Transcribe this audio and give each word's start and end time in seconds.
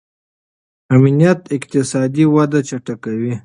امنیت 0.95 1.39
اقتصادي 1.55 2.25
وده 2.35 2.59
چټکوي. 2.69 3.33